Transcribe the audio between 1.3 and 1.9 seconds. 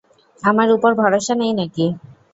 নেই নাকি?